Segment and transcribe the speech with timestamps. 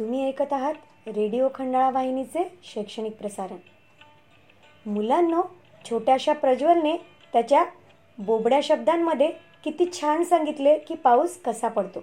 [0.00, 0.74] तुम्ही ऐकत आहात
[1.06, 3.56] रेडिओ खंडाळा वाहिनीचे शैक्षणिक प्रसारण.
[4.90, 5.42] मुलांनो
[5.90, 6.96] छोट्याशा प्रज्वलने
[7.32, 7.64] त्याच्या
[8.18, 9.30] बोबड्या शब्दांमध्ये
[9.64, 12.00] किती छान सांगितले की पाऊस कसा पडतो.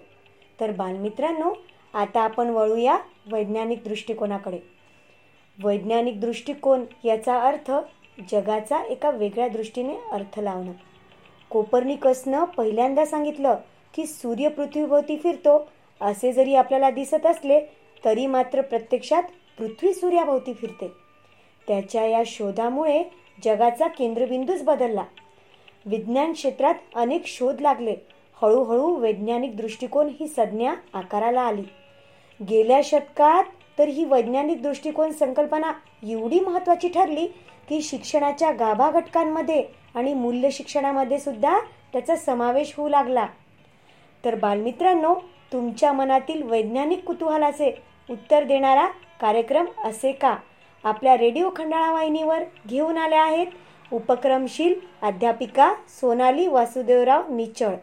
[0.59, 1.53] तर बालमित्रांनो
[1.93, 2.97] आता आपण वळूया
[3.31, 4.59] वैज्ञानिक दृष्टिकोनाकडे.
[5.63, 7.71] वैज्ञानिक दृष्टिकोन याचा अर्थ
[8.31, 10.71] जगाचा एका वेगळ्या दृष्टीने अर्थ लावणं.
[11.49, 13.55] कोपर्निकसनं पहिल्यांदा सांगितलं
[13.93, 15.69] की सूर्य पृथ्वीभोवती फिरतो
[16.01, 19.23] असे जरी आपल्याला दिसत असले तरी मात्र प्रत्यक्षात
[19.57, 20.91] पृथ्वी सूर्याभोवती फिरते.
[21.67, 23.03] त्याच्या या शोधामुळे
[23.43, 25.03] जगाचा केंद्रबिंदूच बदलला.
[25.85, 27.95] विज्ञान क्षेत्रात अनेक शोध लागले.
[28.41, 31.63] हळूहळू वैज्ञानिक दृष्टिकोन ही संज्ञा आकाराला आली.
[32.49, 33.43] गेल्या शतकात
[33.79, 35.71] तर ही वैज्ञानिक दृष्टिकोन संकल्पना
[36.07, 37.27] एवढी महत्त्वाची ठरली
[37.69, 39.63] की शिक्षणाच्या गाभा घटकांमध्ये
[39.95, 41.59] आणि मूल्य शिक्षणामध्ये सुद्धा
[41.93, 43.25] त्याचा समावेश होऊ लागला.
[44.25, 45.15] तर बालमित्रांनो
[45.53, 48.87] तुमच्या मनातील वैज्ञानिक कुतूहलाचे उत्तर देणारा
[49.21, 50.37] कार्यक्रम असे का?
[50.83, 53.47] आपल्या रेडिओ खंडाळा वाहिनीवर घेऊन आल्या आहेत
[53.91, 57.75] उपक्रमशील अध्यापिका सोनाली वासुदेवराव निचळ.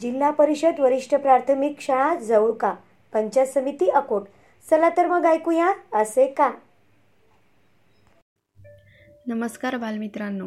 [0.00, 2.74] जिल्हा परिषद वरिष्ठ प्राथमिक शाळा जवळका
[3.12, 4.22] पंचायत समिती अकोट.
[4.70, 6.50] चला तर मग ऐकूया असे का?
[9.26, 10.46] नमस्कार बालमित्रांनो.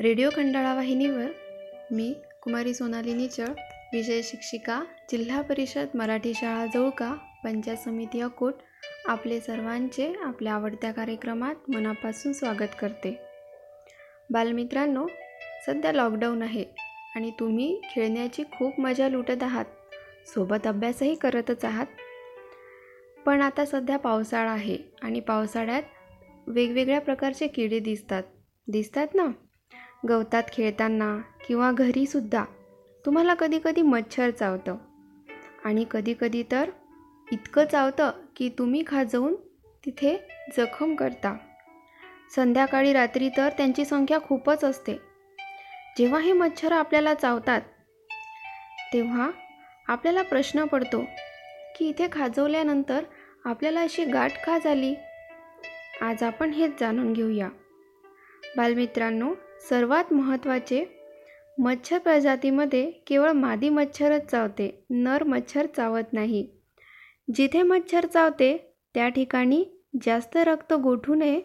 [0.00, 1.30] रेडिओ खंडाळा वाहिनीवर
[1.90, 3.46] मी कुमारी सोनाली निचळ
[3.92, 8.54] विषय शिक्षिका जिल्हा परिषद मराठी शाळा जवळका पंचायत समिती अकोट
[9.06, 13.18] आपले सर्वांचे आपल्या आवडत्या कार्यक्रमात मनापासून स्वागत करते.
[14.30, 15.06] बालमित्रांनो
[15.66, 16.64] सध्या लॉकडाऊन आहे
[17.16, 19.64] आणि तुम्ही खेळण्याची खूप मजा लुटत आहात.
[20.34, 21.86] सोबत अभ्यासही करतच आहात.
[23.26, 25.82] पण आता सध्या पावसाळा आहे आणि पावसाळ्यात
[26.46, 28.22] वेगवेगळ्या प्रकारचे किडे दिसतात.
[28.68, 29.26] दिसतात ना?
[30.08, 32.44] गवतात खेळताना किंवा घरीसुद्धा
[33.06, 34.76] तुम्हाला कधीकधी मच्छर चावतं.
[35.64, 36.70] आणि कधीकधी तर
[37.32, 39.34] इतकं चावतं की तुम्ही खाजवून
[39.86, 41.36] तिथे जखम करता.
[42.34, 44.94] संध्याकाळी रात्री तर त्यांची संख्या खूपच असते.
[45.98, 47.60] जेव्हा हे मच्छर आपल्याला चावतात
[48.92, 49.30] तेव्हा
[49.88, 51.04] आपल्याला प्रश्न पडतो
[51.76, 53.04] की इथे खाजवल्यानंतर
[53.44, 54.94] आपल्याला अशी गाठ का झाली?
[56.02, 57.48] आज आपण हेच जाणून घेऊया.
[58.56, 59.34] बालमित्रांनो
[59.68, 60.99] सर्वात महत्त्वाचे
[61.62, 66.48] मच्छर प्रजातीमध्ये केवळ मादी मच्छरच चावते नर मच्छर चावत नाही.
[67.34, 69.64] जिथे मच्छर चावते त्या ठिकाणी
[70.02, 71.40] जास्त रक्त गोठू नये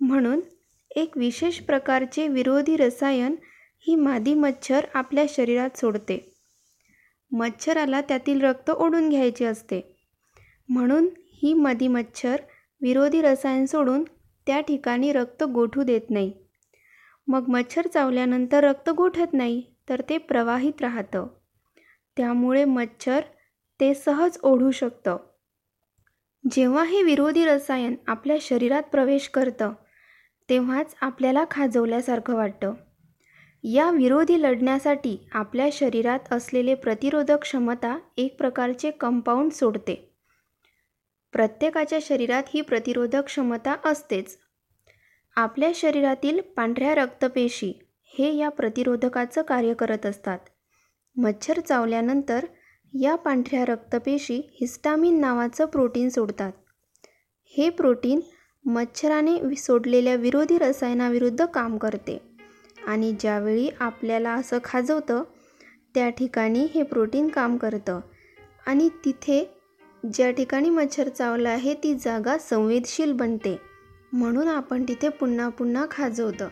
[0.00, 0.40] म्हणून
[0.96, 3.34] एक विशेष प्रकारचे विरोधी रसायन
[3.78, 6.32] ही मादी मच्छर आपल्या शरीरात सोडते.
[7.32, 9.96] मच्छराला त्यातील रक्त ओढून घ्यायचे असते.
[10.68, 11.08] म्हणून
[11.42, 12.36] ही मादी मच्छर
[12.80, 14.04] विरोधी रसायन सोडून
[14.46, 16.32] त्या ठिकाणी रक्त गोठू देत नाही.
[17.26, 21.26] मग मच्छर चावल्यानंतर रक्त गोठत नाही तर ते प्रवाहित राहतं.
[22.16, 23.20] त्यामुळे मच्छर
[23.80, 25.16] ते सहज ओढू शकतं.
[26.50, 29.72] जेव्हा हे विरोधी रसायन आपल्या शरीरात प्रवेश करतं
[30.48, 32.74] तेव्हाच आपल्याला खाजवल्यासारखं वाटतं.
[33.64, 40.14] या विरोधी लढण्यासाठी आपल्या शरीरात असलेले प्रतिरोधक क्षमता एक प्रकारचे कंपाऊंड सोडते.
[41.32, 44.38] प्रत्येकाच्या शरीरात ही प्रतिरोधक क्षमता असतेच.
[45.36, 47.72] आपल्या शरीरातील पांढऱ्या रक्तपेशी
[48.18, 50.38] हे या प्रतिरोधकाचं कार्य करत असतात.
[51.16, 52.46] मच्छर चावल्यानंतर
[52.92, 56.52] या पांढऱ्या रक्तपेशी हिस्टामिन नावाचं प्रोटीन सोडतात.
[57.58, 58.20] हे प्रोटीन
[58.64, 62.18] मच्छराने सोडलेल्या विरोधी रसायनाविरुद्ध काम करते
[62.86, 65.22] आणि ज्यावेळी आपल्याला असं खाजवतं
[65.94, 68.00] त्या ठिकाणी हे प्रोटीन काम करतं
[68.66, 69.44] आणि तिथे
[70.14, 73.75] ज्या ठिकाणी मच्छर चावला आहे ती जागा संवेदशील बनते.
[74.12, 76.48] म्हणून आपण तिथे पुन्हा पुन्हा खाजवतं.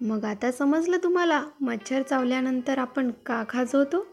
[0.00, 1.44] मग आता समजलं तुम्हाला?
[1.60, 4.06] मच्छर चावल्यानंतर आपण का खाजवतो?